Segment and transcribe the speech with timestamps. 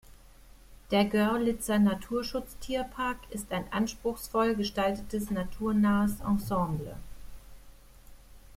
[0.89, 6.97] Der Görlitzer Naturschutz-Tierpark ist ein anspruchsvoll gestaltetes naturnahes Ensemble.